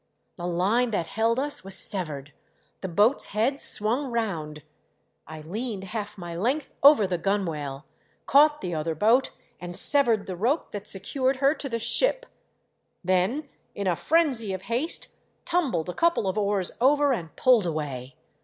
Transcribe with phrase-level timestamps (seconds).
[0.35, 2.33] The line that held us was severed;
[2.81, 4.63] the boat's head swung round;
[5.27, 7.85] I leaned half my length over the gunwale,
[8.25, 9.29] caught the other boat,
[9.59, 12.25] and severed the rope that secured her to the ship;
[13.03, 15.09] then, in a frenzy of haste,
[15.45, 18.15] tumbled a couple of oars over and pulled away.